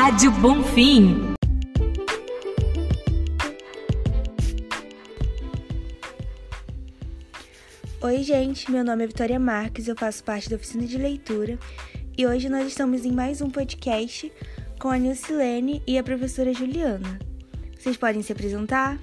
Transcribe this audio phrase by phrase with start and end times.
[0.00, 1.34] Rádio Bonfim.
[8.00, 11.58] Oi, gente, meu nome é Vitória Marques, eu faço parte da oficina de leitura
[12.16, 14.32] e hoje nós estamos em mais um podcast
[14.78, 17.18] com a Nilcilene e a professora Juliana.
[17.76, 18.96] Vocês podem se apresentar?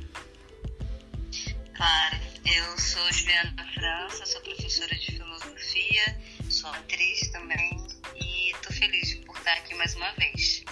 [1.76, 2.16] Claro,
[2.46, 6.18] eu sou Juliana França, sou professora de filosofia,
[6.50, 7.86] sou atriz também
[8.16, 10.65] e estou feliz por estar aqui mais uma vez.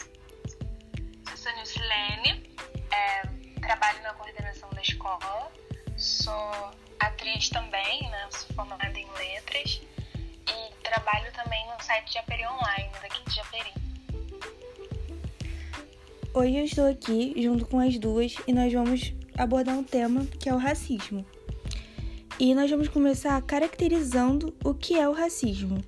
[1.44, 2.42] Sou Nilcilene,
[2.90, 5.52] é, trabalho na coordenação da escola,
[5.98, 8.30] sou atriz também, né?
[8.32, 9.82] Sou formada em letras
[10.48, 13.74] e trabalho também no site de Japeri Online, daqui de Japeri.
[16.34, 20.48] Hoje eu estou aqui junto com as duas e nós vamos abordar um tema que
[20.48, 21.26] é o racismo.
[22.40, 25.84] E nós vamos começar caracterizando o que é o racismo.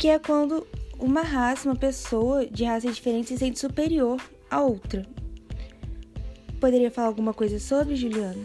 [0.00, 0.66] Que é quando
[1.00, 5.06] uma raça, uma pessoa de raça diferente se sente superior a outra.
[6.60, 8.44] Poderia falar alguma coisa sobre, Juliana?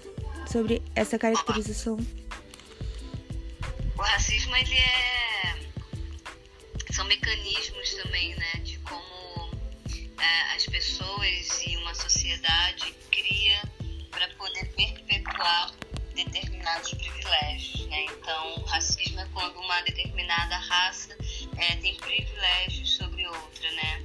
[0.49, 1.97] Sobre essa caracterização?
[3.97, 5.55] O racismo, ele é...
[6.93, 8.61] São mecanismos também, né?
[8.63, 9.51] De como
[10.17, 13.61] é, as pessoas e uma sociedade cria
[14.11, 15.73] para poder perpetuar
[16.15, 18.05] determinados privilégios, né?
[18.05, 21.17] Então, racismo é quando uma determinada raça
[21.57, 24.03] é, tem privilégios sobre outra, né?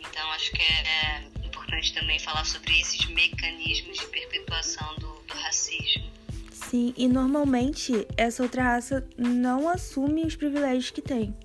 [0.00, 5.34] Então, acho que é, é importante também falar sobre esses mecanismos de perpetuação do, do
[5.34, 6.10] racismo.
[6.52, 11.36] Sim, e normalmente essa outra raça não assume os privilégios que tem.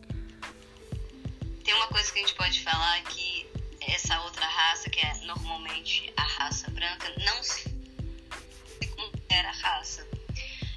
[1.63, 3.45] Tem uma coisa que a gente pode falar que
[3.81, 7.69] essa outra raça, que é normalmente a raça branca, não se
[8.95, 10.07] considera raça.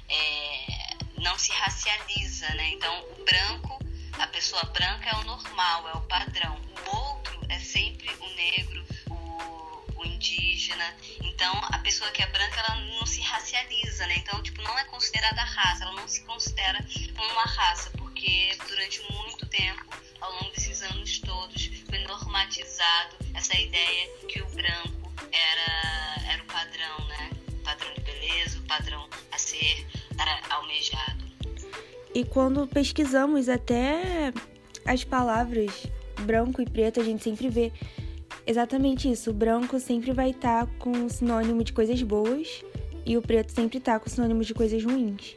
[0.09, 2.69] É, não se racializa, né?
[2.73, 3.82] Então, o branco,
[4.19, 6.59] a pessoa branca é o normal, é o padrão.
[6.85, 10.95] O outro é sempre o negro, o, o indígena.
[11.21, 14.15] Então, a pessoa que é branca, ela não se racializa, né?
[14.17, 16.79] Então, tipo, não é considerada raça, ela não se considera
[17.15, 19.85] como uma raça, porque durante muito tempo,
[20.21, 26.45] ao longo desses anos todos, foi normatizado essa ideia que o branco era, era o
[26.45, 27.29] padrão, né?
[27.51, 29.87] O padrão de beleza, o padrão a ser
[30.49, 31.22] almejado.
[32.13, 34.31] E quando pesquisamos até
[34.85, 35.87] as palavras
[36.21, 37.71] branco e preto, a gente sempre vê
[38.45, 39.31] exatamente isso.
[39.31, 42.63] O branco sempre vai estar tá com sinônimo de coisas boas
[43.05, 45.35] e o preto sempre está com sinônimo de coisas ruins.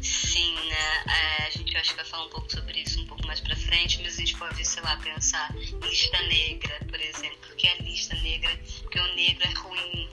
[0.00, 1.38] Sim, né?
[1.40, 3.56] É, a gente acho que vai falar um pouco sobre isso um pouco mais pra
[3.56, 7.38] frente, mas a gente pode, sei lá, pensar lista negra, por exemplo.
[7.52, 8.50] O que é lista negra?
[8.82, 10.08] Porque o negro é ruim.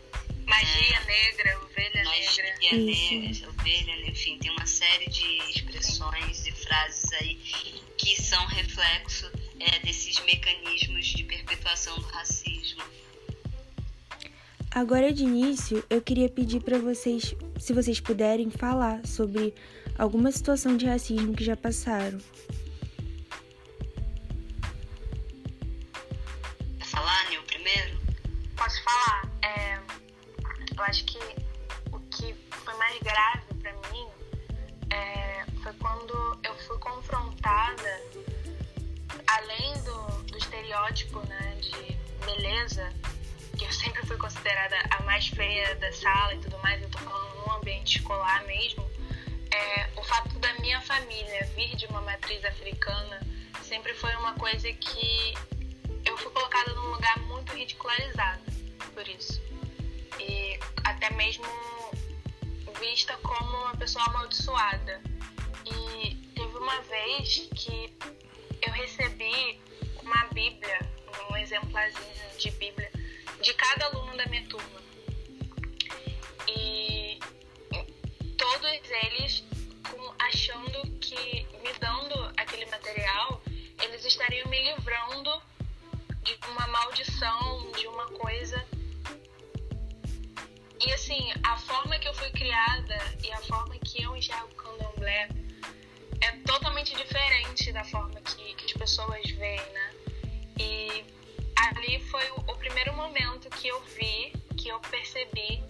[0.48, 1.06] Magia né?
[1.08, 2.78] negra, ovelha Magia negra.
[2.80, 7.36] negra, ovelha, enfim, tem uma série de expressões e frases aí
[7.98, 12.84] que são reflexo é, desses mecanismos de perpetuação do racismo.
[14.70, 19.56] Agora de início, eu queria pedir para vocês, se vocês puderem falar sobre
[19.98, 22.20] alguma situação de racismo que já passaram.
[26.78, 27.98] Quer falar, Nil, primeiro?
[28.56, 29.32] Posso falar?
[29.42, 29.80] É,
[30.78, 31.18] eu acho que
[31.92, 33.55] o que foi mais grave
[35.66, 38.02] foi quando eu fui confrontada,
[39.26, 42.94] além do, do estereótipo né, de beleza,
[43.58, 47.00] que eu sempre fui considerada a mais feia da sala e tudo mais, eu tô
[47.00, 48.88] falando no ambiente escolar mesmo,
[49.50, 53.26] é, o fato da minha família vir de uma matriz africana
[53.64, 55.34] sempre foi uma coisa que
[56.06, 58.44] eu fui colocada num lugar muito ridicularizado
[58.94, 59.42] por isso.
[60.20, 61.48] E até mesmo
[62.80, 65.15] vista como uma pessoa amaldiçoada.
[66.66, 67.94] Uma vez que
[68.60, 69.62] eu recebi
[70.02, 70.80] uma Bíblia,
[71.30, 72.92] um exemplarzinho de Bíblia,
[73.40, 74.82] de cada aluno da minha turma.
[76.48, 77.20] E
[78.36, 79.44] todos eles
[80.18, 83.44] achando que me dando aquele material,
[83.84, 85.40] eles estariam me livrando
[86.24, 88.66] de uma maldição, de uma coisa.
[90.84, 94.56] E assim, a forma que eu fui criada e a forma que eu enxergo o
[94.56, 95.45] candomblé
[96.26, 99.94] é totalmente diferente da forma que, que as pessoas veem, né?
[100.60, 101.06] E
[101.56, 105.64] ali foi o, o primeiro momento que eu vi, que eu percebi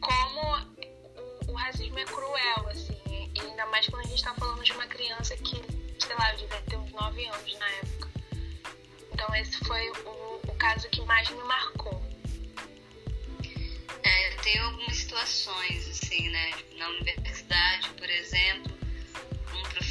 [0.00, 0.40] como
[1.48, 3.30] o, o racismo é cruel, assim.
[3.34, 5.56] E ainda mais quando a gente tá falando de uma criança que,
[5.98, 8.08] sei lá, eu devia ter uns 9 anos na época.
[9.12, 12.02] Então esse foi o, o caso que mais me marcou.
[14.02, 16.50] É, tenho algumas situações, assim, né?
[16.76, 18.83] Na universidade, por exemplo,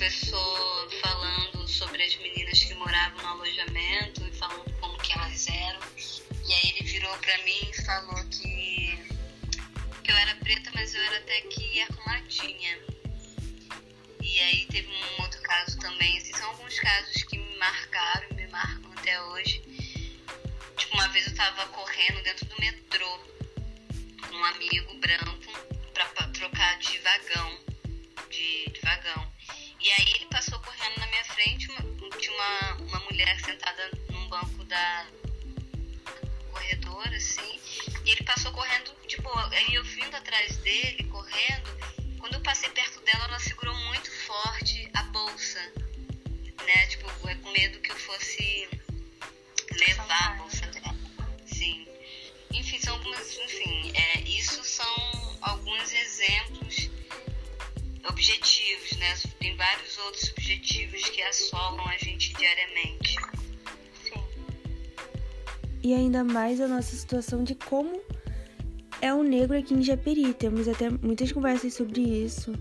[0.03, 5.79] professor falando sobre as meninas que moravam no alojamento e falando como que elas eram.
[6.45, 8.97] E aí ele virou pra mim e falou que,
[10.03, 12.79] que eu era preta, mas eu era até que arrumadinha.
[14.21, 18.47] E aí teve um outro caso também, esses são alguns casos que me marcaram, me
[18.47, 19.61] marcam até hoje.
[20.75, 23.19] Tipo, uma vez eu tava correndo dentro do metrô
[24.27, 25.53] com um amigo branco
[25.93, 27.57] pra, trocar de vagão,
[28.29, 29.32] de, de vagão.
[29.83, 31.81] E aí ele passou correndo na minha frente, uma,
[32.17, 35.05] tinha uma, uma mulher sentada num banco da
[36.49, 37.59] corredor, assim,
[38.05, 39.49] e ele passou correndo de boa.
[39.51, 41.69] Aí eu vindo atrás dele, correndo,
[42.17, 45.59] quando eu passei perto dela, ela segurou muito forte a bolsa,
[46.65, 46.87] né?
[46.87, 48.69] Tipo, é com medo que eu fosse
[49.69, 50.95] levar a bolsa dela.
[51.45, 51.85] Sim.
[52.53, 53.37] Enfim, são algumas.
[53.37, 56.92] Enfim, é, isso são alguns exemplos
[58.09, 59.13] objetivos, né?
[59.39, 63.15] Tem vários outros objetivos que assolam a gente diariamente.
[64.03, 64.23] Sim.
[65.81, 68.01] E ainda mais a nossa situação de como
[69.01, 70.33] é o negro aqui em Japeri.
[70.33, 72.53] Temos até muitas conversas sobre isso.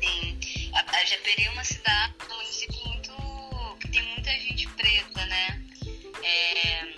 [0.00, 0.38] Sim.
[0.74, 3.12] A, a Japeri é uma cidade, um município muito.
[3.80, 5.64] que tem muita gente preta, né?
[6.22, 6.94] É,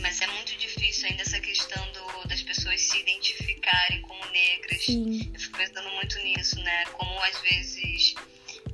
[0.00, 3.49] mas é muito difícil ainda essa questão do, das pessoas se identificarem
[4.02, 4.84] como negras.
[4.84, 5.30] Sim.
[5.32, 6.84] Eu fico pensando muito nisso, né?
[6.92, 8.14] Como às vezes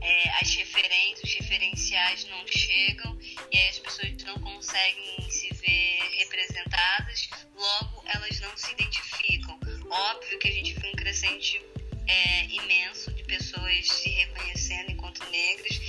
[0.00, 3.18] é, as referências, os referenciais não chegam
[3.52, 9.58] e aí as pessoas não conseguem se ver representadas, logo elas não se identificam.
[9.90, 11.62] Óbvio que a gente viu um crescente
[12.06, 15.80] é, imenso de pessoas se reconhecendo enquanto negras,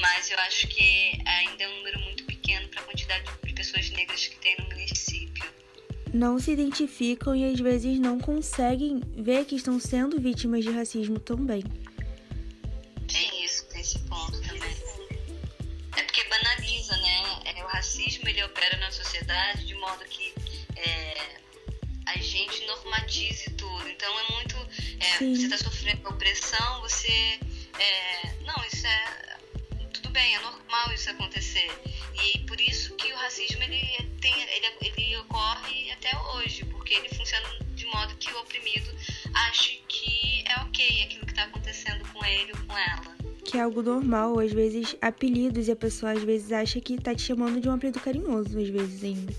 [0.00, 3.90] mas eu acho que ainda é um número muito pequeno para a quantidade de pessoas
[3.90, 4.97] negras que tem no município.
[6.12, 11.18] Não se identificam e às vezes não conseguem ver que estão sendo vítimas de racismo
[11.18, 11.62] também.
[13.06, 14.76] Tem isso, tem esse ponto também.
[15.96, 17.42] É porque banaliza, né?
[17.44, 20.32] É, o racismo ele opera na sociedade de modo que
[20.76, 21.38] é,
[22.06, 23.88] a gente normatize tudo.
[23.88, 24.56] Então é muito.
[25.00, 27.38] É, você está sofrendo opressão, você.
[27.78, 29.38] é, não, isso é.
[29.92, 31.70] Tudo bem, é normal isso acontecer.
[32.24, 33.80] E por isso que o racismo ele,
[34.20, 38.90] tem, ele, ele ocorre até hoje, porque ele funciona de modo que o oprimido
[39.34, 43.16] ache que é ok aquilo que está acontecendo com ele ou com ela.
[43.44, 47.14] Que é algo normal, às vezes apelidos e a pessoa às vezes acha que tá
[47.14, 49.34] te chamando de um apelido carinhoso, às vezes ainda.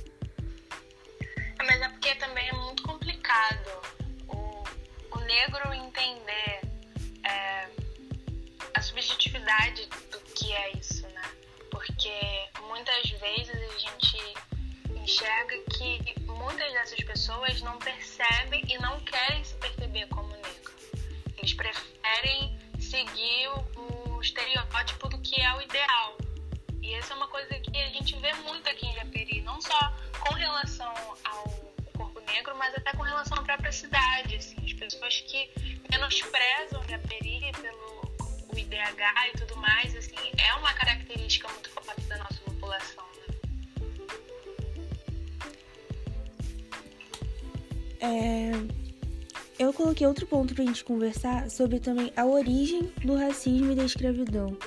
[50.59, 54.57] Pra gente conversar sobre também a origem do racismo e da escravidão.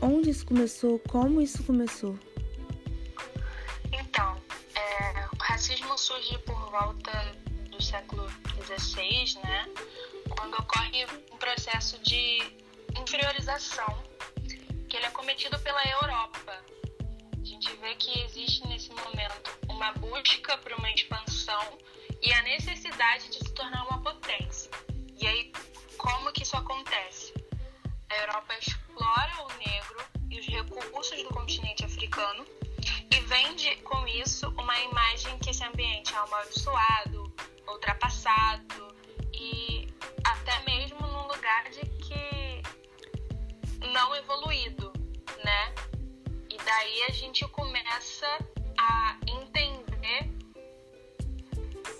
[0.00, 2.18] Onde isso começou, como isso começou.
[3.92, 4.36] Então,
[4.74, 7.12] é, o racismo surge por volta
[7.70, 8.28] do século
[8.66, 9.68] XVI, né?
[10.28, 12.42] Quando ocorre um processo de
[13.00, 14.02] inferiorização
[14.88, 16.64] que ele é cometido pela Europa.
[17.40, 21.78] A gente vê que existe nesse momento uma busca por uma expansão
[22.20, 24.81] e a necessidade de se tornar uma potência.
[25.22, 25.52] E aí,
[25.96, 27.32] como que isso acontece?
[28.10, 32.44] A Europa explora o negro e os recursos do continente africano
[33.08, 37.32] e vende com isso uma imagem que esse ambiente é amaldiçoado,
[37.68, 38.96] ultrapassado
[39.32, 39.86] e
[40.24, 42.62] até mesmo num lugar de que
[43.92, 44.92] não evoluído,
[45.44, 45.74] né?
[46.50, 48.26] E daí a gente começa
[48.76, 50.32] a entender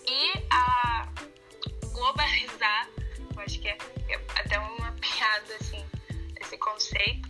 [0.08, 1.08] e a
[1.92, 2.88] globalizar,
[3.42, 3.76] acho que é,
[4.08, 5.84] é até uma piada assim,
[6.40, 7.28] esse conceito,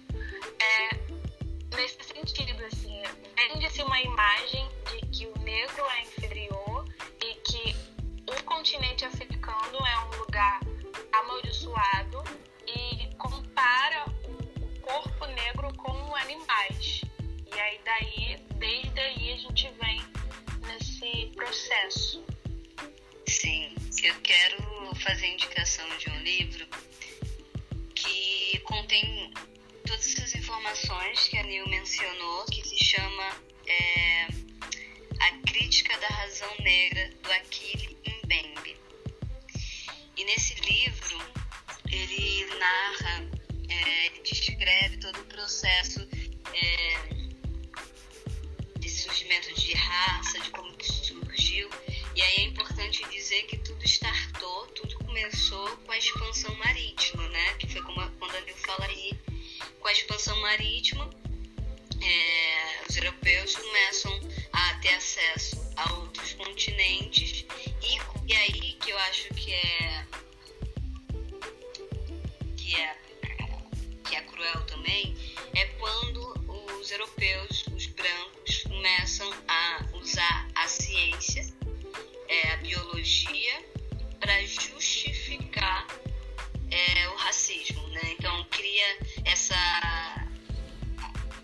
[0.61, 1.13] é
[1.77, 3.03] nesse sentido assim,
[3.35, 6.85] vende-se uma imagem de que o negro é inferior
[7.21, 7.77] e que
[8.29, 10.61] o continente africano é um lugar
[11.13, 12.23] amaldiçoado
[12.67, 17.03] e compara o, corpo negro com animais.
[17.55, 20.03] E aí daí, desde aí a gente vem
[20.67, 22.25] nesse processo.
[23.27, 24.72] Sim, eu quero
[25.03, 26.67] fazer indicação de um livro
[27.95, 29.33] que contém
[29.85, 34.27] todas essas informações que a Nil mencionou, que se chama é,
[35.21, 38.77] A Crítica da Razão Negra, do Akili Mbembe.
[40.17, 41.19] E nesse livro,
[41.91, 43.29] ele narra,
[43.69, 46.01] é, ele descreve todo o processo
[46.55, 46.97] é,
[48.79, 51.69] de surgimento de raça, de como surgiu.
[52.15, 57.55] E aí é importante dizer que tudo startou, tudo começou com a expansão marítima, né?
[57.59, 58.35] Que foi como a, quando
[58.67, 59.13] fala aí,
[59.79, 61.11] com a expansão marítima,
[62.01, 64.21] é, os europeus começam
[64.55, 67.45] a ter acesso a outros continentes
[67.83, 70.07] e, e aí que eu acho que é
[72.57, 72.99] que é
[74.09, 75.15] que é cruel também
[75.55, 81.47] é quando os europeus, os brancos começam a usar a ciência,
[82.29, 83.73] é, a biologia
[84.23, 85.85] para justificar
[86.71, 88.01] é, o racismo, né?
[88.13, 90.29] Então cria essa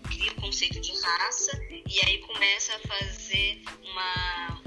[0.05, 4.61] cria o conceito de raça e aí começa a fazer uma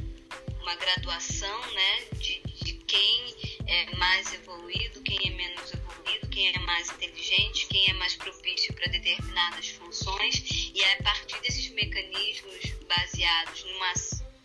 [0.60, 2.00] uma graduação, né?
[2.18, 3.34] De, de quem
[3.66, 8.74] é mais evoluído, quem é menos evoluído, quem é mais inteligente, quem é mais propício
[8.74, 13.92] para determinadas funções e a partir desses mecanismos baseados numa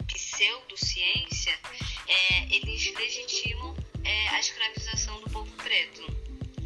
[0.08, 1.60] pseudociência,
[2.08, 6.02] é, eles legitimam é, a escravização do povo preto.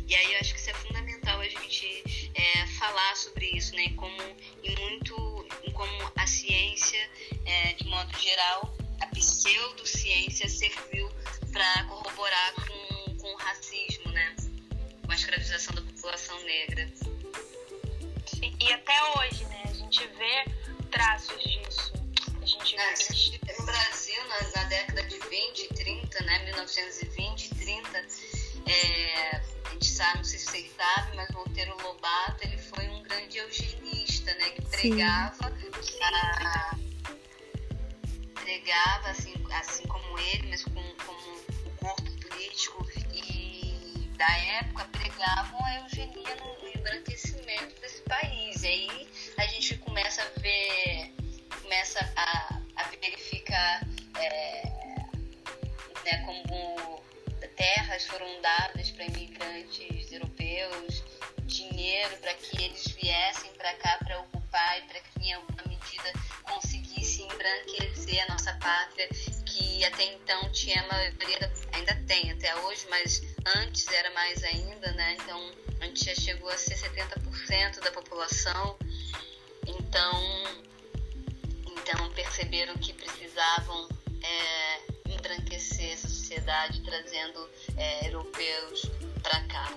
[0.07, 3.93] E aí eu acho que isso é fundamental a gente é, falar sobre isso, né?
[3.95, 4.21] Como
[4.63, 5.15] e muito
[5.74, 7.10] como a ciência,
[7.45, 11.10] é, de modo geral, a pseudociência serviu
[11.51, 14.36] para corroborar com, com o racismo, né?
[15.05, 16.91] Com a escravização da população negra.
[18.60, 19.63] E até hoje, né?
[19.65, 20.45] A gente vê
[20.91, 21.43] traços
[22.65, 26.46] gente no Brasil, na, na década de 20 e 30, né?
[26.46, 28.08] 1920 e 30,
[28.68, 33.03] é, a gente sabe, não sei se vocês sabem, mas Monteiro Lobato ele foi um
[33.03, 34.50] grande eugenista, né?
[34.51, 36.75] Que pregava a,
[38.36, 40.72] pregava assim, assim como ele, mas com,
[41.06, 48.62] como o corpo político e da época pregavam a eugenia no, no embranquecimento desse país.
[48.63, 51.13] E aí a gente começa a ver,
[51.62, 52.50] começa a,
[52.82, 53.82] a
[54.20, 54.64] é,
[56.06, 57.04] né, como
[57.56, 61.04] terras foram dadas para imigrantes europeus,
[61.44, 66.12] dinheiro para que eles viessem para cá para ocupar e para que em alguma medida
[66.44, 69.08] conseguisse embranquecer a nossa pátria,
[69.46, 73.22] que até então tinha a maioria, ainda tem até hoje, mas
[73.58, 75.18] antes era mais ainda, né?
[75.22, 78.78] Então, antes já chegou a ser 70% da população.
[79.68, 80.64] Então,
[81.74, 83.90] então perceberam que precisavam
[84.24, 89.74] é, embranquecer essa sociedade, trazendo é, europeus para cá.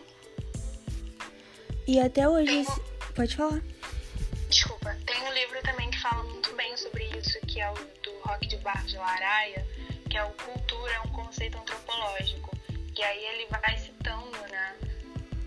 [1.87, 2.65] E até hoje.
[3.15, 3.63] Pode falar.
[4.49, 8.19] Desculpa, tem um livro também que fala muito bem sobre isso, que é o do
[8.25, 9.67] Rock de Barros de Laraia,
[10.09, 12.57] que é o Cultura é um conceito antropológico.
[12.97, 14.77] E aí ele vai citando, né?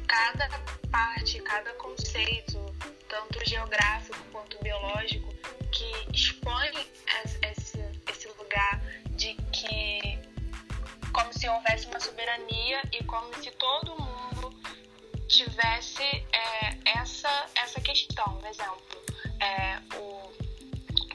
[0.08, 0.50] Cada
[0.92, 2.76] parte, cada conceito,
[3.08, 5.34] tanto geográfico quanto biológico,
[5.78, 6.72] que expõe
[7.44, 7.80] esse,
[8.10, 8.82] esse lugar
[9.12, 10.18] de que
[11.14, 14.60] como se houvesse uma soberania e como se todo mundo
[15.28, 18.26] tivesse é, essa, essa questão.
[18.40, 18.82] Por exemplo,
[19.40, 20.32] é, o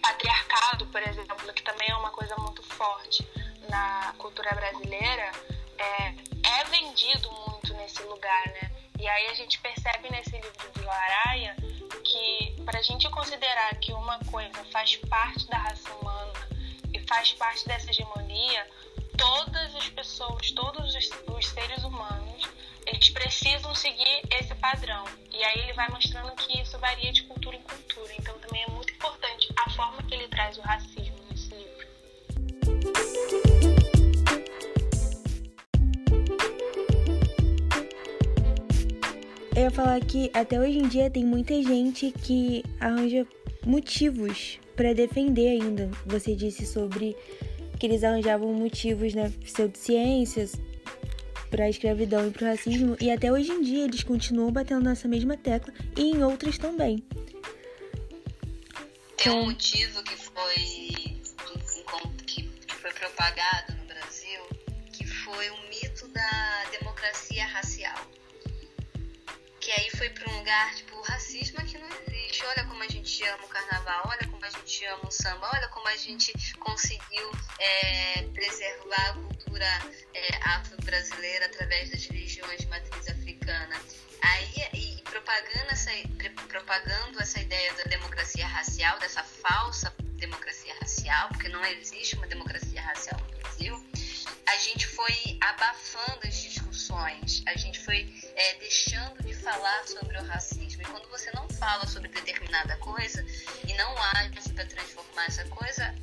[0.00, 3.26] patriarcado, por exemplo, que também é uma coisa muito forte
[3.68, 5.32] na cultura brasileira,
[5.78, 6.14] é,
[6.60, 8.70] é vendido muito nesse lugar, né?
[8.98, 11.61] E aí a gente percebe nesse livro de Laraia que
[12.72, 16.48] para a gente considerar que uma coisa faz parte da raça humana
[16.94, 18.66] e faz parte dessa hegemonia,
[19.18, 22.42] todas as pessoas, todos os, os seres humanos,
[22.86, 25.04] eles precisam seguir esse padrão.
[25.30, 28.10] E aí ele vai mostrando que isso varia de cultura em cultura.
[28.18, 31.11] Então também é muito importante a forma que ele traz o racismo
[39.62, 43.24] Eu ia falar que até hoje em dia tem muita gente que arranja
[43.64, 45.88] motivos para defender ainda.
[46.04, 47.16] Você disse sobre
[47.78, 50.56] que eles arranjavam motivos na pseudociências
[51.48, 55.36] para escravidão e para racismo, e até hoje em dia eles continuam batendo nessa mesma
[55.36, 57.00] tecla e em outras também.
[59.16, 61.22] Tem um motivo que foi
[62.26, 63.71] que foi propagado
[69.76, 72.44] aí foi para um lugar tipo, racismo aqui não existe.
[72.44, 75.68] Olha como a gente ama o carnaval, olha como a gente ama o samba, olha
[75.68, 79.66] como a gente conseguiu é, preservar a cultura
[80.14, 83.80] é, afro-brasileira através das religiões de matriz africana.
[84.22, 85.90] Aí, e propagando essa,
[86.48, 92.80] propagando essa ideia da democracia racial, dessa falsa democracia racial, porque não existe uma democracia
[92.80, 93.86] racial no Brasil,
[94.46, 96.61] a gente foi abafando as discussões,
[96.98, 100.82] a gente foi é, deixando de falar sobre o racismo.
[100.82, 103.24] E quando você não fala sobre determinada coisa
[103.66, 105.94] e não age para transformar essa coisa,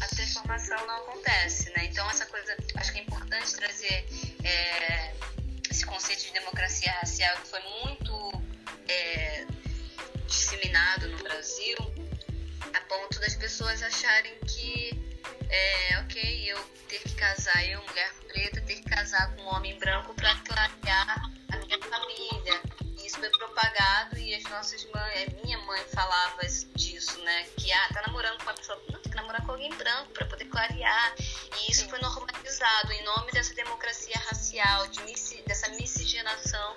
[0.00, 1.86] a transformação não acontece, né?
[1.86, 4.06] Então essa coisa, acho que é importante trazer
[4.44, 5.14] é,
[5.70, 8.42] esse conceito de democracia racial que foi muito
[8.88, 9.46] é,
[10.26, 11.76] disseminado no Brasil,
[12.72, 15.09] a ponto das pessoas acharem que
[15.50, 19.78] é ok eu ter que casar, eu, mulher preta, ter que casar com um homem
[19.78, 22.62] branco para clarear a minha família.
[23.04, 26.42] Isso foi propagado e as nossas mães, minha mãe falava
[26.76, 27.44] disso, né?
[27.56, 30.26] Que ah, tá namorando com uma pessoa, não, tem que namorar com alguém branco para
[30.26, 31.14] poder clarear.
[31.18, 35.00] E isso foi normalizado em nome dessa democracia racial, de
[35.42, 36.76] dessa miscigenação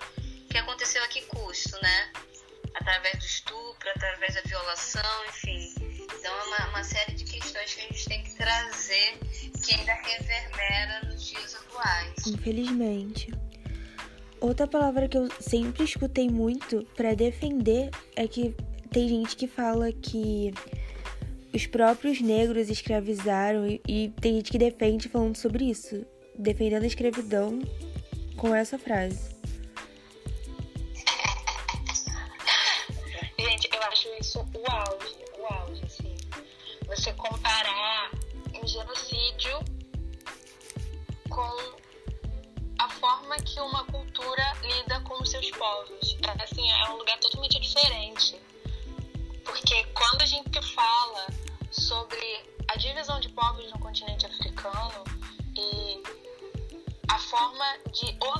[0.49, 2.11] que aconteceu a que custo, né?
[2.75, 5.73] Através do estupro, através da violação, enfim.
[6.03, 7.12] Então é uma, uma série
[8.53, 9.17] trazer
[9.65, 12.27] que ainda reverbera nos dias atuais.
[12.27, 13.33] Infelizmente.
[14.39, 18.53] Outra palavra que eu sempre escutei muito para defender é que
[18.91, 20.53] tem gente que fala que
[21.53, 26.05] os próprios negros escravizaram e, e tem gente que defende falando sobre isso,
[26.37, 27.59] defendendo a escravidão
[28.35, 29.32] com essa frase.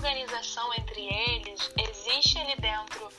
[0.03, 3.09] Organização entre eles, existe ali dentro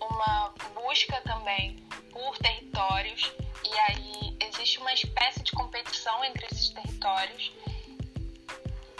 [0.00, 1.76] uma busca também
[2.10, 3.30] por territórios
[3.62, 7.52] e aí existe uma espécie de competição entre esses territórios.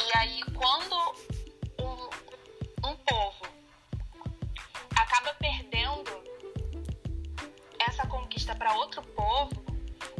[0.06, 0.94] E aí quando
[1.78, 3.46] um, um povo
[4.94, 6.10] acaba perdendo
[7.78, 9.64] essa conquista para outro povo,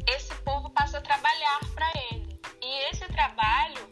[0.06, 2.40] esse povo passa a trabalhar para ele.
[2.62, 3.89] E esse trabalho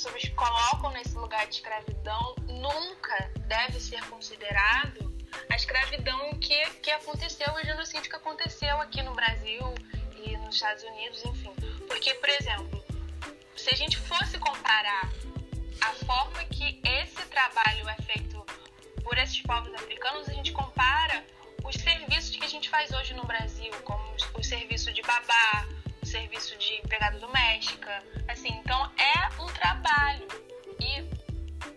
[0.00, 5.12] pessoas colocam nesse lugar de escravidão nunca deve ser considerado
[5.50, 9.60] a escravidão que, que aconteceu, o genocídio que aconteceu aqui no Brasil
[10.24, 11.52] e nos Estados Unidos, enfim.
[11.86, 12.84] Porque, por exemplo,
[13.54, 15.12] se a gente fosse comparar
[15.82, 18.42] a forma que esse trabalho é feito
[19.02, 21.22] por esses povos africanos, a gente compara
[21.62, 25.68] os serviços que a gente faz hoje no Brasil, como o serviço de babá,
[26.10, 30.26] serviço de empregada doméstica, assim, então é um trabalho.
[30.80, 31.02] E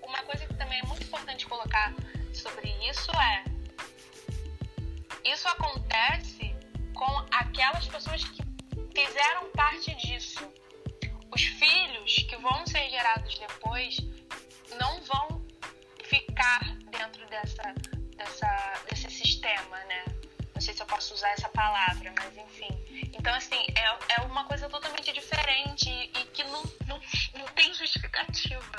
[0.01, 1.93] uma coisa que também é muito importante colocar
[2.33, 3.43] sobre isso é
[5.23, 6.55] isso acontece
[6.93, 8.43] com aquelas pessoas que
[8.93, 10.41] fizeram parte disso.
[11.31, 13.97] Os filhos que vão ser gerados depois
[14.79, 15.45] não vão
[16.03, 17.73] ficar dentro dessa,
[18.15, 20.22] dessa, desse sistema, né?
[20.63, 22.69] Sei se eu posso usar essa palavra, mas enfim.
[23.13, 27.01] Então, assim, é, é uma coisa totalmente diferente e que não, não,
[27.37, 28.71] não tem justificativa.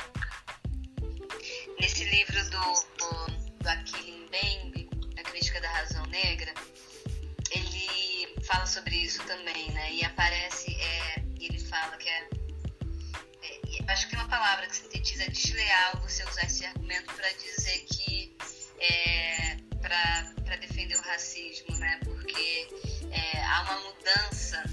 [1.79, 2.59] Nesse livro do,
[2.97, 3.27] do,
[3.59, 6.55] do Achille A Crítica da Razão Negra,
[7.51, 9.92] ele fala sobre isso também, né?
[9.92, 12.29] E aparece, é, ele fala que é
[13.88, 18.35] acho que tem uma palavra que sintetiza desleal você usar esse argumento para dizer que
[18.81, 22.01] é, para defender o racismo, né?
[22.03, 22.68] Porque
[23.11, 24.64] é, há uma mudança,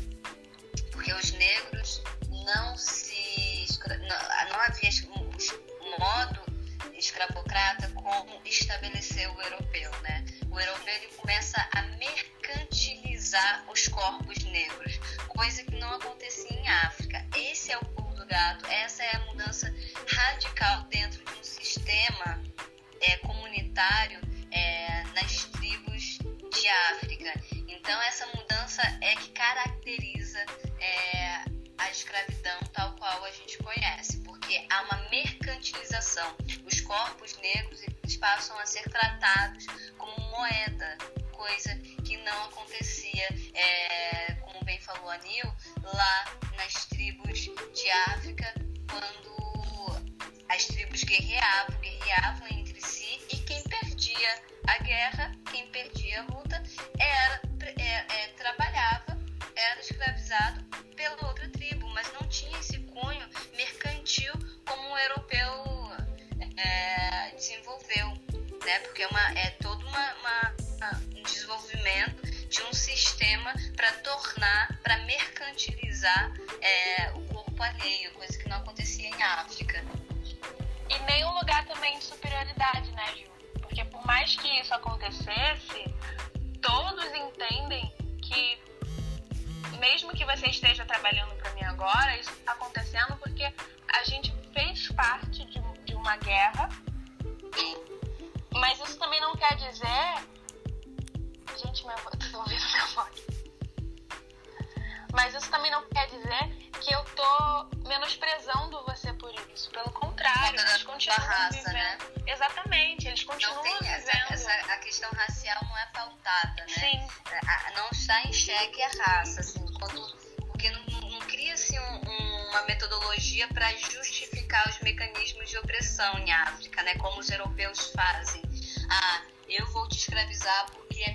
[0.91, 2.02] porque os negros
[2.45, 6.41] não se não, não havia um modo
[6.93, 10.24] escravocrata como estabeleceu o europeu, né?
[10.50, 14.97] O europeu ele começa a mercantilizar os corpos negros,
[15.28, 17.26] coisa que não acontecia em África.
[17.36, 18.65] Esse é o gato.
[18.67, 19.74] Essa é a mudança
[20.08, 22.41] radical dentro de um sistema
[23.02, 26.20] é, comunitário é, nas tribos
[26.54, 27.34] de África.
[27.68, 30.40] Então, essa mudança é que caracteriza
[30.80, 31.44] é,
[31.78, 36.36] a escravidão tal qual a gente conhece, porque há uma mercantilização.
[36.66, 39.66] Os corpos negros eles passam a ser tratados
[39.98, 40.98] como moeda,
[41.32, 45.52] coisa que não acontecia, é, como bem falou a Nil,
[45.84, 48.54] lá nas tribos de África,
[48.90, 49.32] quando
[50.50, 52.61] as tribos guerreavam, guerreavam e quem
[54.22, 56.62] perdia a guerra, quem perdia a luta,
[57.00, 57.11] é,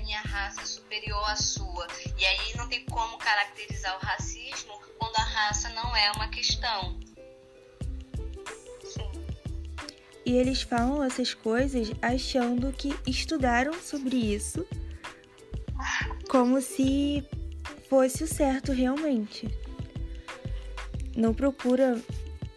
[0.07, 1.87] minha raça é superior à sua.
[2.17, 6.99] E aí não tem como caracterizar o racismo quando a raça não é uma questão.
[8.85, 9.11] Sim.
[10.25, 14.65] E eles falam essas coisas achando que estudaram sobre isso
[16.29, 17.25] como se
[17.89, 19.49] fosse o certo realmente.
[21.17, 22.01] Não procura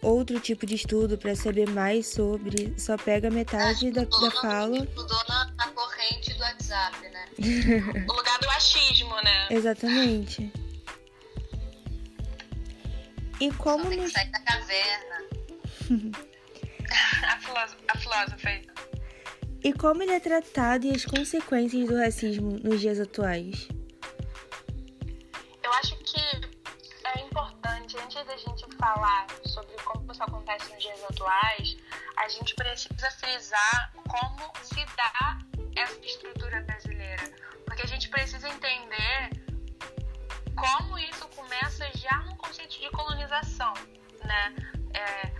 [0.02, 4.78] outro tipo de estudo para saber mais sobre, só pega metade da, da fala.
[4.78, 5.49] Estudou na,
[7.38, 9.48] o lugar do achismo, né?
[9.50, 10.52] Exatamente.
[13.40, 13.84] E como.
[13.84, 15.16] Só tem que sair da caverna.
[17.22, 18.62] a, filósofa,
[19.62, 23.68] E como ele é tratado e as consequências do racismo nos dias atuais?
[25.62, 31.02] Eu acho que é importante, antes da gente falar sobre como isso acontece nos dias
[31.04, 31.76] atuais,
[32.16, 35.38] a gente precisa frisar como se dá
[35.76, 36.89] essa estrutura brasileira.
[37.80, 39.30] Porque a gente precisa entender
[40.54, 43.72] como isso começa já no conceito de colonização,
[44.22, 44.54] né?
[44.92, 45.32] É,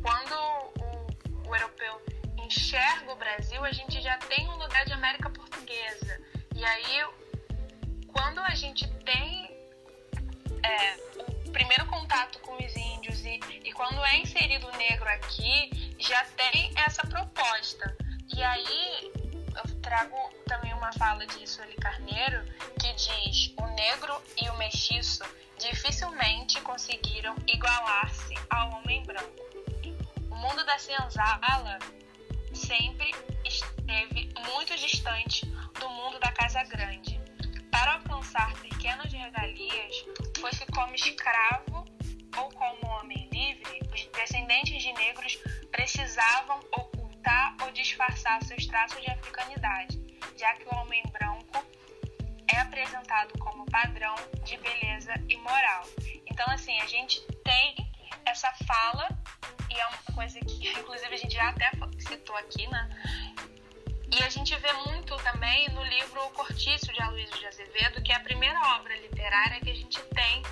[0.00, 0.32] quando
[0.80, 2.00] o, o europeu
[2.38, 6.18] enxerga o Brasil, a gente já tem um lugar de América Portuguesa.
[6.54, 7.06] E aí,
[8.06, 9.50] quando a gente tem
[10.62, 10.96] é,
[11.46, 16.24] o primeiro contato com os índios e, e quando é inserido o negro aqui, já
[16.24, 17.94] tem essa proposta.
[18.34, 19.12] E aí,
[19.88, 22.44] trago também uma fala de Sueli Carneiro
[22.78, 25.24] que diz: o negro e o mestiço
[25.58, 29.42] dificilmente conseguiram igualar-se ao homem branco.
[30.30, 31.78] O mundo da senzala
[32.52, 33.10] sempre
[33.46, 35.46] esteve muito distante
[35.80, 37.18] do mundo da casa grande.
[37.70, 40.04] Para alcançar pequenas regalias,
[40.38, 41.86] foi-se como escravo
[42.36, 45.38] ou como homem livre, os descendentes de negros
[45.72, 46.60] precisavam
[47.28, 50.00] ocultar ou disfarçar seus traços de africanidade,
[50.36, 51.64] já que o homem branco
[52.48, 54.14] é apresentado como padrão
[54.44, 55.84] de beleza e moral.
[56.26, 57.76] Então, assim, a gente tem
[58.24, 59.08] essa fala,
[59.70, 62.88] e é uma coisa que, inclusive, a gente já até citou aqui, né?
[64.10, 68.10] E a gente vê muito também no livro O Cortiço de Aloysio de Azevedo, que
[68.10, 70.42] é a primeira obra literária que a gente tem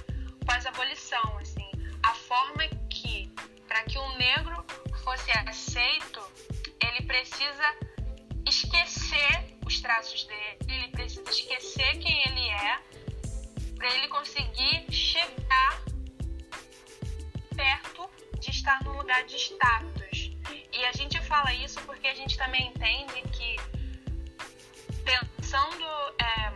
[0.45, 1.71] pós-abolição, assim,
[2.03, 3.33] a forma que
[3.67, 4.65] para que um negro
[5.03, 6.21] fosse aceito,
[6.81, 7.77] ele precisa
[8.47, 12.81] esquecer os traços dele, ele precisa esquecer quem ele é,
[13.77, 15.83] para ele conseguir chegar
[17.55, 18.09] perto
[18.39, 20.33] de estar no lugar de status.
[20.73, 23.57] E a gente fala isso porque a gente também entende que,
[25.05, 25.85] pensando
[26.21, 26.53] é,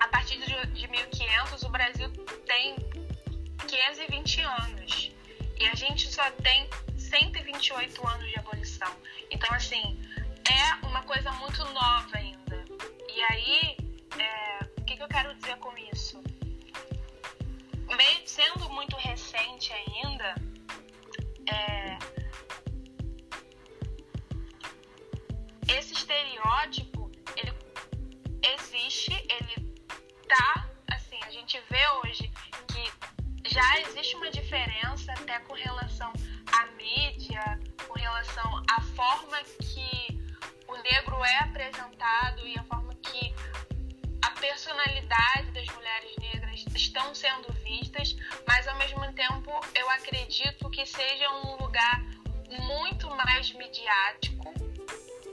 [0.00, 2.10] a partir de, de 1500, o Brasil
[2.46, 2.76] tem
[3.66, 5.12] 520 anos
[5.60, 8.96] e a gente só tem 128 anos de abolição.
[9.30, 9.98] Então, assim,
[10.50, 12.64] é uma coisa muito nova ainda.
[13.14, 13.76] E aí,
[14.18, 16.22] é, o que, que eu quero dizer com isso?
[17.96, 20.34] Meio sendo muito recente ainda,
[21.50, 21.98] é,
[25.76, 27.52] esse estereótipo ele
[28.54, 29.74] existe, ele
[30.28, 32.30] tá assim, a gente vê hoje
[33.58, 36.12] já existe uma diferença até com relação
[36.52, 40.22] à mídia, com relação à forma que
[40.68, 43.34] o negro é apresentado e a forma que
[44.22, 48.14] a personalidade das mulheres negras estão sendo vistas,
[48.46, 52.00] mas ao mesmo tempo eu acredito que seja um lugar
[52.60, 54.54] muito mais midiático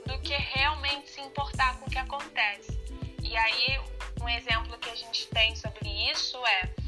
[0.04, 2.76] do que realmente se importar com o que acontece.
[3.22, 3.80] E aí,
[4.20, 6.85] um exemplo que a gente tem sobre isso é: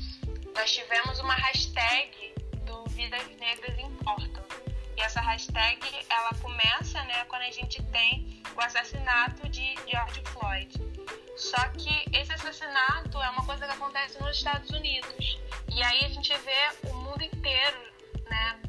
[0.59, 2.35] nós tivemos uma hashtag
[2.67, 4.45] do Vidas Negras Importam.
[4.97, 5.79] E essa hashtag
[6.11, 10.75] ela começa né, quando a gente tem o assassinato de George Floyd.
[11.37, 15.39] Só que esse assassinato é uma coisa que acontece nos Estados Unidos.
[15.73, 17.79] E aí a gente vê o mundo inteiro
[18.29, 18.61] né,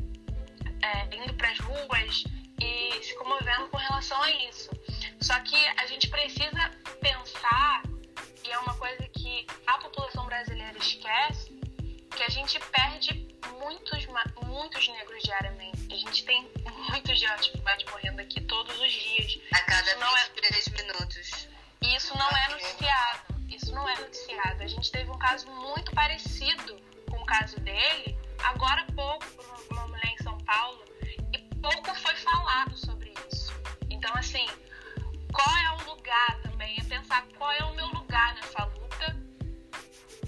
[0.84, 2.24] é, indo para as ruas
[2.62, 4.70] e se comovendo com relação a isso.
[5.20, 6.70] Só que a gente precisa
[7.02, 7.82] pensar,
[8.46, 11.59] e é uma coisa que a população brasileira esquece,
[12.20, 13.14] que a gente perde
[13.62, 14.06] muitos,
[14.46, 15.88] muitos negros diariamente.
[15.90, 16.52] A gente tem
[16.92, 19.40] muitos Floyd morrendo aqui todos os dias.
[19.54, 20.84] A cada 23 é...
[20.84, 21.48] minutos.
[21.82, 23.36] E isso não é noticiado.
[23.48, 24.62] Isso não é noticiado.
[24.62, 26.78] A gente teve um caso muito parecido
[27.10, 30.84] com o caso dele, agora há pouco, por uma mulher em São Paulo,
[31.34, 33.54] e pouco foi falado sobre isso.
[33.90, 34.46] Então, assim,
[35.32, 36.76] qual é o lugar também?
[36.80, 39.16] É pensar qual é o meu lugar nessa luta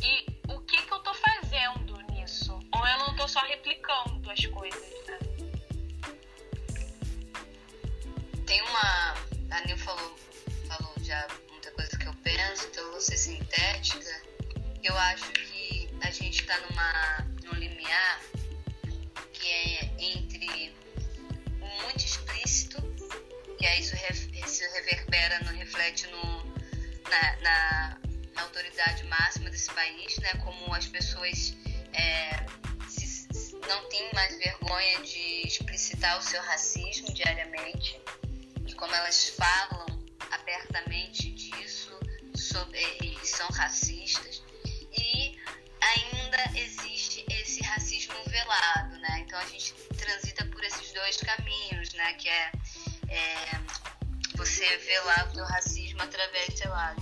[0.02, 0.31] e
[2.92, 5.20] eu não tô só replicando as coisas, né?
[8.46, 9.16] Tem uma.
[9.52, 10.16] A Nil falou,
[10.68, 14.22] falou já muita coisa que eu penso, então eu vou ser sintética.
[14.84, 18.22] Eu acho que a gente tá numa, num limiar
[19.34, 20.76] que é entre
[21.62, 22.82] o muito explícito,
[23.58, 26.46] que aí isso, isso reverbera, no, reflete no,
[27.10, 27.98] na, na,
[28.44, 30.34] autoridade máxima desse país, né?
[30.44, 31.56] Como as pessoas
[31.94, 32.61] é, se,
[33.68, 38.00] não têm mais vergonha de explicitar o seu racismo diariamente
[38.66, 39.86] e como elas falam
[40.32, 41.98] abertamente disso
[42.36, 44.44] sobre, e são racistas
[44.98, 45.38] e
[45.82, 49.20] ainda existe esse racismo velado, né?
[49.20, 52.14] Então a gente transita por esses dois caminhos, né?
[52.14, 52.52] Que é,
[53.10, 53.62] é
[54.36, 56.96] você velar o seu racismo através, sei lá,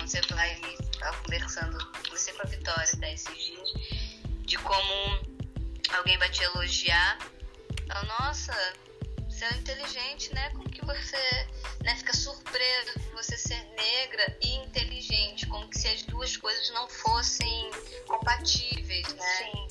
[0.00, 0.60] você vai
[1.24, 1.78] conversando,
[2.10, 3.72] você com a Vitória tá, esses dias,
[4.44, 5.41] de como
[5.96, 7.18] alguém vai te elogiar,
[7.86, 8.52] fala, nossa,
[9.28, 10.50] você é inteligente, né?
[10.50, 11.48] Como que você
[11.82, 16.70] né, fica surpreso por você ser negra e inteligente, como que se as duas coisas
[16.70, 17.70] não fossem
[18.06, 19.38] compatíveis, né?
[19.38, 19.68] Sim.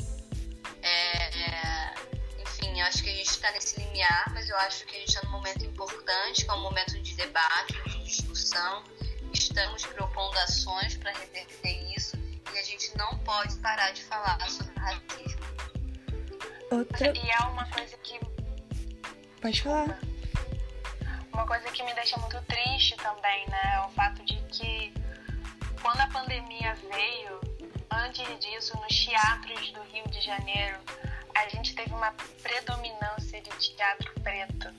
[0.82, 1.94] É, é,
[2.42, 5.10] enfim, eu acho que a gente está nesse limiar, mas eu acho que a gente
[5.10, 8.84] está num momento importante, que é um momento de debate, de discussão.
[9.34, 12.18] Estamos propondo ações para reverter isso
[12.54, 15.71] e a gente não pode parar de falar sobre racismo.
[16.72, 17.12] Outra...
[17.14, 18.18] E é uma coisa que.
[19.42, 20.00] Pode falar.
[21.34, 23.74] Uma coisa que me deixa muito triste também, né?
[23.76, 24.94] É o fato de que
[25.82, 27.42] quando a pandemia veio,
[27.92, 30.78] antes disso, nos teatros do Rio de Janeiro,
[31.36, 34.74] a gente teve uma predominância de teatro preto.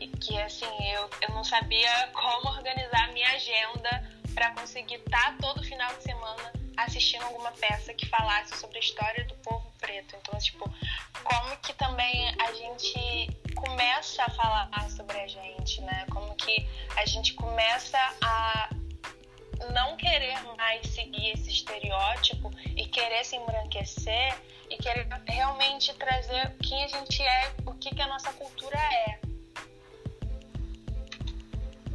[0.00, 5.32] E que, assim, eu, eu não sabia como organizar a minha agenda para conseguir estar
[5.32, 9.70] tá todo final de semana assistindo alguma peça que falasse sobre a história do povo
[9.78, 10.16] preto.
[10.16, 10.72] Então, tipo,
[11.22, 16.06] como que também a gente começa a falar sobre a gente, né?
[16.10, 16.66] Como que
[16.96, 18.70] a gente começa a
[19.72, 24.34] não querer mais seguir esse estereótipo e querer se embranquecer
[24.70, 29.20] e querer realmente trazer quem a gente é, o que, que a nossa cultura é.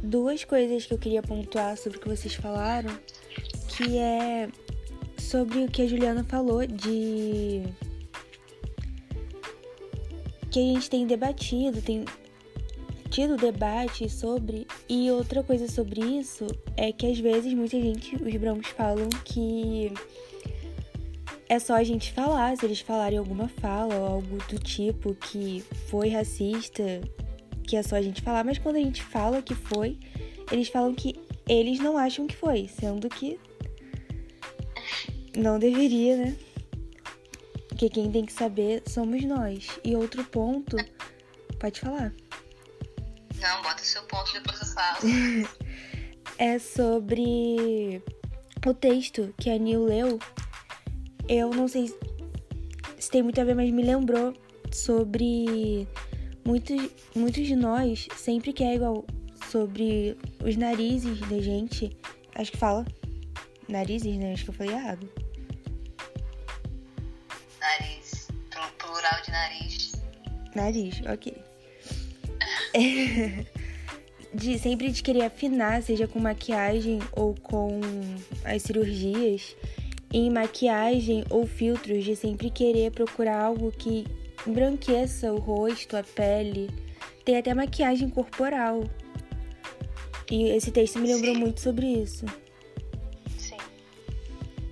[0.02, 2.96] Duas coisas que eu queria pontuar sobre o que vocês falaram,
[3.68, 4.48] que é
[5.18, 7.62] sobre o que a Juliana falou de
[10.50, 12.04] que a gente tem debatido, tem
[13.10, 14.66] tido debate sobre.
[14.88, 19.92] E outra coisa sobre isso é que às vezes muita gente, os brancos falam que
[21.48, 25.62] é só a gente falar, se eles falarem alguma fala ou algo do tipo que
[25.88, 27.00] foi racista,
[27.66, 29.98] que é só a gente falar, mas quando a gente fala que foi,
[30.50, 31.14] eles falam que
[31.48, 33.38] eles não acham que foi, sendo que
[35.36, 36.36] não deveria, né?
[37.68, 39.68] Porque quem tem que saber somos nós.
[39.84, 40.76] E outro ponto,
[41.60, 42.12] pode falar.
[43.38, 44.98] Não, bota seu ponto depois eu falo.
[46.38, 48.02] é sobre
[48.66, 50.18] o texto que a Nil leu.
[51.28, 51.94] Eu não sei
[52.98, 54.32] se tem muito a ver, mas me lembrou
[54.72, 55.86] sobre
[56.46, 59.04] muitos, muitos de nós sempre que é igual
[59.50, 61.94] sobre os narizes da gente.
[62.34, 62.86] Acho que fala
[63.68, 64.32] narizes, né?
[64.32, 65.25] Acho que eu falei errado.
[69.06, 69.92] Plural de nariz.
[70.54, 71.44] Nariz, ok.
[74.34, 77.80] de sempre de querer afinar, seja com maquiagem ou com
[78.44, 79.56] as cirurgias,
[80.12, 84.06] em maquiagem ou filtros, de sempre querer procurar algo que
[84.46, 86.68] embranqueça o rosto, a pele.
[87.24, 88.84] Tem até maquiagem corporal.
[90.30, 91.40] E esse texto me lembrou Sim.
[91.40, 92.26] muito sobre isso.
[93.38, 93.58] Sim.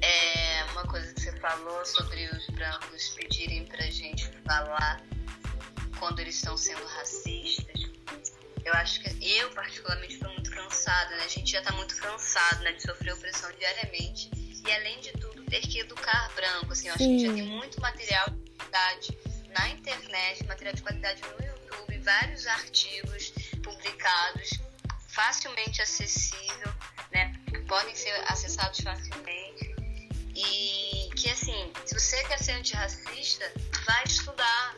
[0.02, 2.93] É uma coisa que você falou sobre os brancos
[4.04, 5.02] gente falar
[5.98, 7.80] quando eles estão sendo racistas.
[8.64, 11.24] Eu acho que eu, particularmente, estou muito cansada, né?
[11.24, 12.72] A gente já está muito cansado, né?
[12.72, 14.30] De sofrer opressão diariamente.
[14.34, 16.72] E, além de tudo, ter que educar branco.
[16.72, 19.18] Assim, eu acho que já tem muito material de qualidade
[19.50, 24.50] na internet, material de qualidade no YouTube, vários artigos publicados,
[25.08, 26.74] facilmente acessível,
[27.12, 27.32] né?
[27.68, 29.74] Podem ser acessados facilmente.
[30.34, 30.93] E
[31.24, 33.50] que, assim, se você quer ser antirracista,
[33.86, 34.76] vai estudar.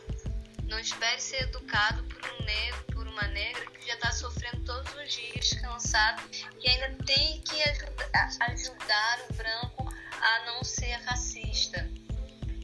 [0.68, 4.94] Não espere ser educado por um negro, por uma negra que já está sofrendo todos
[4.94, 6.22] os dias, cansado,
[6.62, 11.90] e ainda tem que ajudar, ajudar o branco a não ser racista.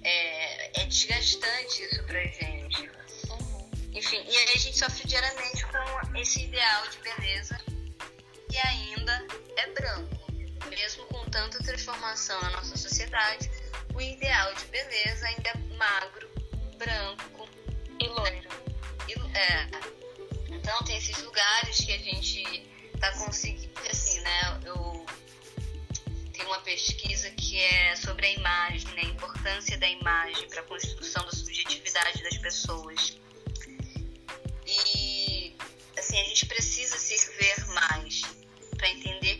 [0.04, 2.88] É, é desgastante isso pra gente.
[3.30, 3.70] Uhum.
[3.94, 7.60] Enfim, e aí a gente sofre diariamente com esse ideal de beleza
[8.48, 10.21] que ainda é branco.
[10.74, 13.50] Mesmo com tanta transformação na nossa sociedade,
[13.94, 16.30] o ideal de beleza ainda é magro,
[16.78, 17.48] branco
[18.00, 18.48] e loiro.
[19.06, 19.68] E, é.
[20.48, 22.66] Então tem esses lugares que a gente
[22.98, 24.60] tá conseguindo, assim, né?
[24.64, 25.04] Eu
[26.32, 29.02] tenho uma pesquisa que é sobre a imagem, né?
[29.02, 33.18] A importância da imagem para a construção da subjetividade das pessoas.
[34.66, 35.54] E
[35.98, 38.22] assim, a gente precisa se ver mais
[38.82, 39.31] para entender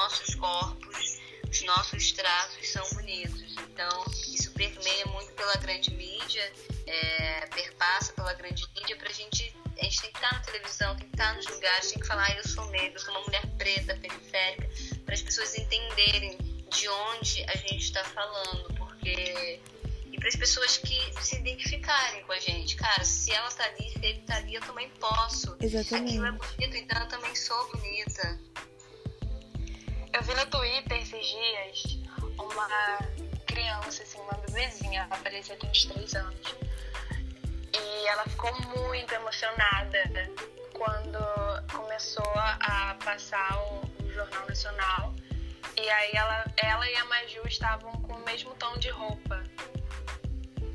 [0.00, 3.54] nossos corpos, os nossos traços são bonitos.
[3.70, 6.52] Então, isso permeia muito pela grande mídia,
[6.86, 9.54] é, perpassa pela grande mídia para a gente.
[9.78, 12.26] A gente tem que estar na televisão, tem que estar nos lugares, tem que falar,
[12.26, 14.68] ah, eu sou negra, eu sou uma mulher preta, periférica,
[15.04, 16.38] para as pessoas entenderem
[16.70, 19.60] de onde a gente está falando, porque
[20.12, 23.90] e para as pessoas que se identificarem com a gente, cara, se ela tá ali,
[23.90, 25.56] se ele tá ali, eu também posso.
[25.60, 26.18] Exatamente.
[26.18, 28.38] Aquilo é bonito, então eu também sou bonita.
[30.12, 31.98] Eu vi no Twitter esses dias
[32.36, 32.98] uma
[33.46, 36.54] criança, assim, uma bebezinha, ela parecia ter uns 3 anos.
[37.72, 40.02] E ela ficou muito emocionada
[40.72, 41.18] quando
[41.72, 45.14] começou a passar o, o Jornal Nacional.
[45.76, 49.44] E aí ela, ela e a Maju estavam com o mesmo tom de roupa.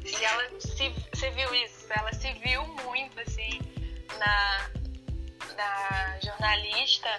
[0.05, 0.89] E ela se.
[1.13, 1.87] Você viu isso?
[1.89, 3.59] Ela se viu muito, assim,
[4.17, 4.69] na,
[5.55, 7.09] na jornalista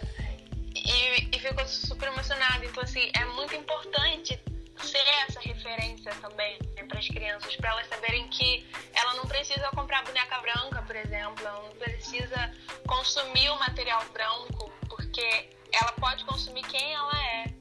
[0.86, 2.64] e, e ficou super emocionada.
[2.64, 4.38] Então, assim, é muito importante
[4.82, 9.68] ser essa referência também né, para as crianças, para elas saberem que ela não precisa
[9.74, 12.52] comprar boneca branca, por exemplo, ela não precisa
[12.86, 17.56] consumir o material branco, porque ela pode consumir quem ela é.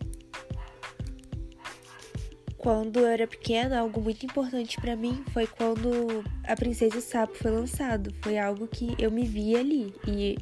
[2.57, 7.51] Quando eu era pequena, algo muito importante para mim foi quando a Princesa Sapo foi
[7.51, 8.11] lançado.
[8.23, 10.35] Foi algo que eu me vi ali e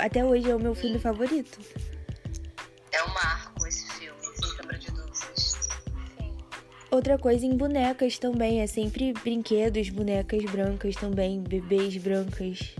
[0.00, 1.58] até hoje é o meu filme favorito.
[3.04, 5.68] É um marco esse filme, sem sombra de dúvidas.
[6.90, 12.74] Outra coisa em bonecas também, é sempre brinquedos, bonecas brancas também, bebês brancas.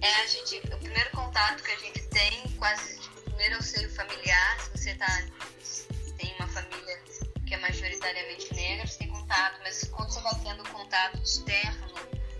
[0.00, 3.90] É, a gente, o primeiro contato que a gente tem, quase primeiro é o seio
[3.94, 5.24] familiar, se você tá,
[6.18, 6.98] tem uma família
[7.46, 11.86] que é majoritariamente negra, você tem contato, mas quando você vai tendo contato externo,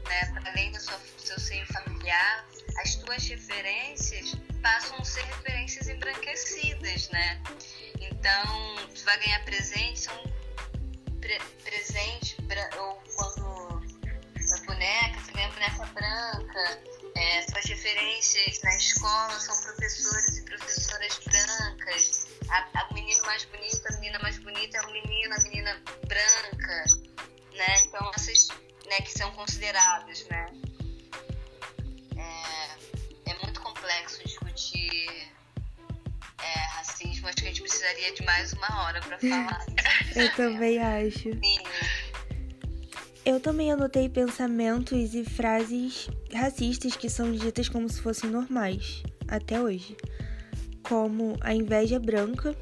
[0.06, 2.46] né, além do seu, seu seio familiar,
[2.78, 7.40] as tuas referências passam a ser referências embranquecidas, né?
[8.00, 10.33] Então, tu vai ganhar presente, são
[40.14, 41.30] Eu também acho.
[43.24, 49.60] Eu também anotei pensamentos e frases racistas que são ditas como se fossem normais, até
[49.60, 49.96] hoje.
[50.82, 52.54] Como a inveja branca,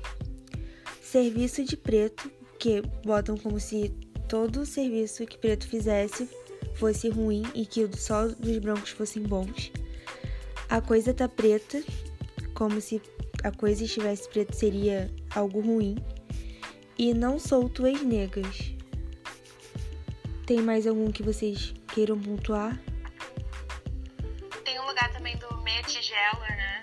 [1.00, 3.88] serviço de preto, que botam como se
[4.28, 6.28] todo serviço que preto fizesse
[6.74, 9.72] fosse ruim e que só dos brancos fossem bons.
[10.68, 11.82] A coisa tá preta,
[12.54, 13.02] como se
[13.42, 15.96] a coisa estivesse preta seria algo ruim.
[16.98, 18.72] E não sou tuas negas.
[20.46, 22.78] Tem mais algum que vocês queiram pontuar?
[24.64, 26.80] Tem um lugar também do Meia Tigela, né?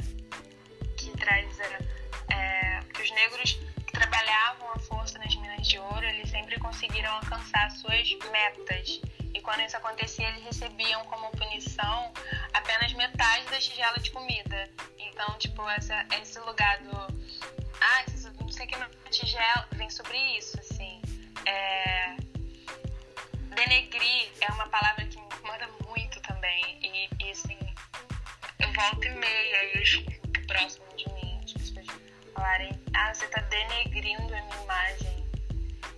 [0.97, 1.59] Que traz
[2.29, 7.11] é, que os negros que trabalhavam a força nas minas de ouro, eles sempre conseguiram
[7.11, 9.01] alcançar suas metas
[9.33, 12.11] e quando isso acontecia, eles recebiam como punição
[12.53, 14.69] apenas metade da tigela de comida.
[14.97, 16.97] Então, tipo, essa, esse lugar do.
[17.79, 18.03] Ah,
[18.59, 19.67] não sei o que na tigela.
[19.73, 21.01] Vem sobre isso, assim.
[21.45, 22.15] É...
[23.55, 26.77] Denegrir é uma palavra que me incomoda muito também.
[26.81, 27.57] E, e assim,
[28.59, 31.87] eu volto e meia e eu escuto próximo de mim as pessoas
[32.33, 35.25] falarem: Ah, você tá denegrindo a minha imagem.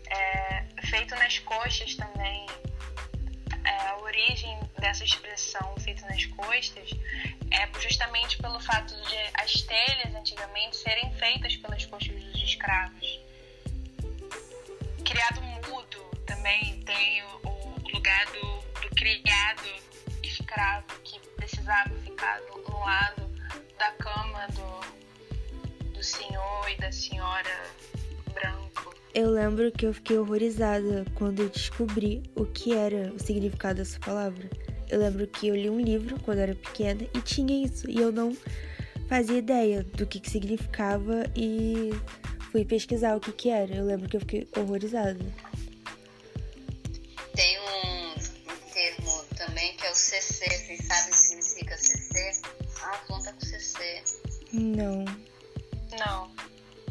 [0.07, 0.65] É...
[0.85, 2.45] Feito nas coxas também
[3.63, 6.89] é, a origem dessa expressão feita nas costas
[7.51, 13.19] é justamente pelo fato de as telhas antigamente serem feitas pelas costas dos escravos.
[15.05, 19.67] Criado mudo também tem o, o lugar do, do criado
[20.23, 23.29] escravo que precisava ficar no, no lado
[23.77, 27.69] da cama do, do senhor e da senhora
[28.33, 28.95] branco.
[29.13, 33.99] Eu lembro que eu fiquei horrorizada quando eu descobri o que era o significado dessa
[33.99, 34.49] palavra.
[34.91, 37.97] Eu lembro que eu li um livro quando eu era pequena e tinha isso, e
[37.97, 38.35] eu não
[39.07, 41.91] fazia ideia do que, que significava e
[42.51, 43.73] fui pesquisar o que, que era.
[43.73, 45.17] Eu lembro que eu fiquei horrorizada.
[47.33, 48.11] Tem um,
[48.51, 50.45] um termo também que é o CC.
[50.45, 52.41] Vocês sabem o que significa CC?
[52.83, 54.03] Ah, conta com CC.
[54.51, 55.05] Não.
[55.97, 56.35] Não.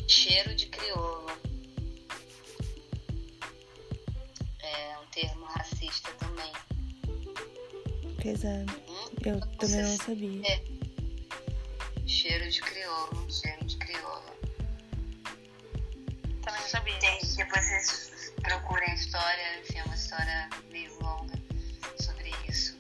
[0.09, 1.27] Cheiro de crioulo.
[4.63, 6.51] É um termo racista também.
[8.23, 8.71] Pesado.
[8.87, 9.11] Hum?
[9.25, 10.47] Eu também não sabia.
[10.47, 10.61] É.
[12.07, 13.27] Cheiro de crioulo.
[13.33, 14.37] Cheiro de crioulo.
[16.43, 16.99] Também não sabia.
[16.99, 21.35] Tem, depois vocês procurem a história, enfim, é uma história meio longa
[21.99, 22.77] sobre isso.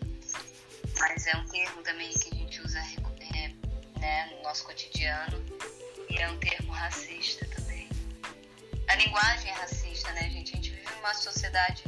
[0.99, 2.78] Mas é um termo também que a gente usa
[3.32, 3.49] é,
[3.99, 5.43] né, no nosso cotidiano
[6.11, 7.88] e é um termo racista também.
[8.88, 10.53] A linguagem é racista, né, gente?
[10.53, 11.84] A gente vive numa sociedade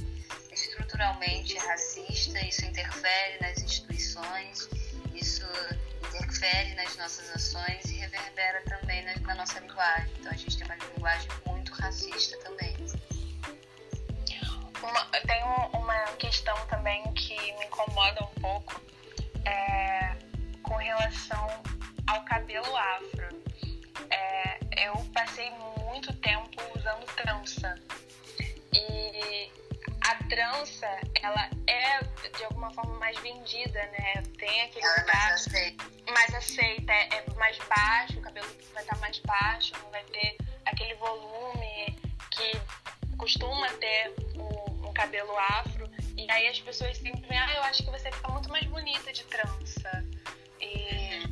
[0.92, 4.68] estruturalmente racista, isso interfere nas instituições,
[5.14, 5.42] isso
[6.14, 10.12] interfere nas nossas ações e reverbera também na, na nossa linguagem.
[10.20, 12.76] Então a gente tem uma linguagem muito racista também.
[14.82, 18.80] Uma, tem um- uma questão também que me incomoda um pouco
[19.46, 20.14] é,
[20.62, 21.62] com relação
[22.06, 23.42] ao cabelo afro.
[24.10, 25.81] É, eu passei muito
[30.62, 32.00] a trança ela é
[32.36, 34.22] de alguma forma mais vendida, né?
[34.38, 35.84] Tem aquele Ela é lugar mais aceita.
[36.12, 40.36] mais aceita, é é mais baixo, o cabelo vai estar mais baixo, não vai ter
[40.66, 41.98] aquele volume
[42.30, 42.52] que
[43.16, 45.90] costuma ter um, um cabelo afro.
[46.16, 49.12] E aí as pessoas sempre veem, ah, eu acho que você fica muito mais bonita
[49.12, 50.04] de trança.
[50.60, 51.22] E,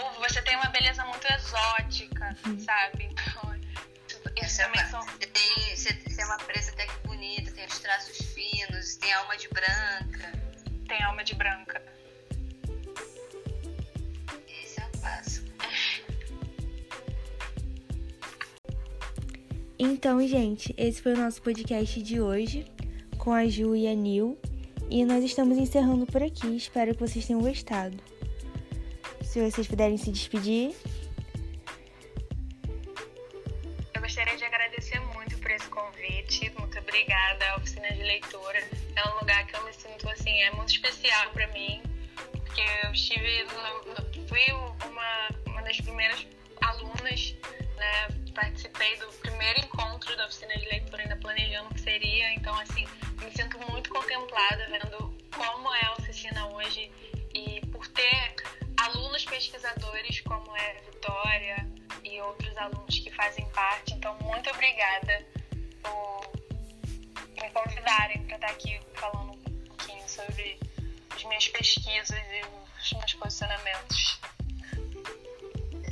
[0.00, 3.04] ou você tem uma beleza muito exótica, sabe?
[3.04, 3.56] Então,
[4.36, 5.02] isso Você é uma- são.
[5.02, 9.12] você tem, você, você é uma presa até que bonita, tem os traços finos, tem
[9.14, 10.32] alma de branca.
[10.86, 11.82] Tem alma de branca.
[14.46, 15.46] Esse é o básico.
[19.78, 22.66] Então, gente, esse foi o nosso podcast de hoje
[23.18, 24.38] com a Ju e a Nil.
[24.90, 26.54] E nós estamos encerrando por aqui.
[26.54, 27.96] Espero que vocês tenham gostado.
[29.22, 30.74] Se vocês puderem se despedir.
[36.96, 38.58] Obrigada à oficina de leitura.
[38.96, 41.82] É um lugar que eu me sinto assim, é muito especial para mim,
[42.32, 43.46] porque eu estive,
[44.26, 44.52] fui
[44.88, 46.26] uma, uma das primeiras
[46.62, 47.34] alunas,
[47.76, 48.08] né?
[48.34, 52.32] Participei do primeiro encontro da oficina de leitura, ainda planejando o que seria.
[52.32, 52.86] Então, assim,
[53.22, 56.90] me sinto muito contemplada vendo como é a oficina hoje
[57.34, 58.34] e por ter
[58.78, 61.68] alunos pesquisadores como é Vitória
[62.04, 63.94] e outros alunos que fazem parte.
[63.94, 65.26] Então, muito obrigada
[65.82, 66.45] por
[67.42, 70.58] me convidarem para estar aqui falando um pouquinho sobre
[71.14, 72.42] as minhas pesquisas e
[72.80, 74.20] os meus posicionamentos.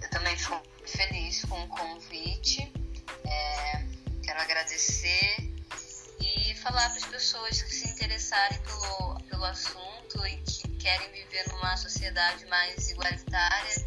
[0.02, 2.72] Eu também fico feliz com o convite.
[3.26, 3.84] É,
[4.22, 5.36] quero agradecer
[6.20, 11.48] e falar para as pessoas que se interessarem pelo, pelo assunto e que querem viver
[11.48, 13.86] numa sociedade mais igualitária,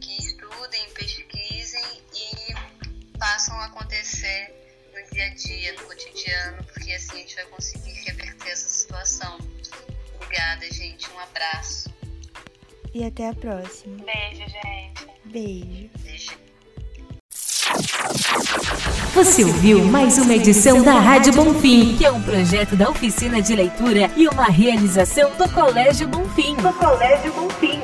[0.00, 4.63] que estudem, pesquisem e façam acontecer
[4.94, 9.38] no dia a dia, no cotidiano, porque assim a gente vai conseguir reverter essa situação.
[10.14, 11.10] Obrigada, gente.
[11.10, 11.92] Um abraço.
[12.94, 13.96] E até a próxima.
[14.04, 15.08] Beijo, gente.
[15.24, 15.90] Beijo.
[15.98, 16.44] Beijo.
[19.14, 23.54] Você ouviu mais uma edição da Rádio Bonfim, que é um projeto da oficina de
[23.54, 26.54] leitura e uma realização do Colégio Bonfim.
[26.56, 27.83] do Colégio Bonfim.